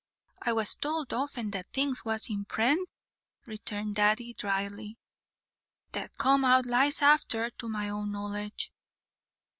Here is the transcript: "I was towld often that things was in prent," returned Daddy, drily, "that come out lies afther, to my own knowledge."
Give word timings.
"I 0.41 0.51
was 0.53 0.73
towld 0.73 1.13
often 1.13 1.51
that 1.51 1.71
things 1.73 2.03
was 2.03 2.27
in 2.27 2.45
prent," 2.45 2.89
returned 3.45 3.93
Daddy, 3.93 4.33
drily, 4.35 4.97
"that 5.91 6.17
come 6.17 6.43
out 6.43 6.65
lies 6.65 7.03
afther, 7.03 7.51
to 7.59 7.69
my 7.69 7.87
own 7.87 8.11
knowledge." 8.11 8.73